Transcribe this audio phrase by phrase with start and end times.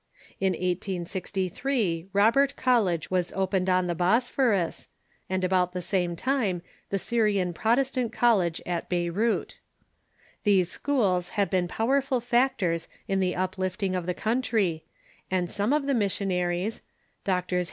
[0.39, 4.89] In 1 863 Robert College was opened on the Bosphorus,
[5.29, 9.59] and about the same time the Syrian Protestant College at Beirut.
[10.43, 14.83] These schools have been powerful factors in the uplifting of the country,
[15.29, 16.81] and some of the missionaries—
[17.25, 17.43] Drs.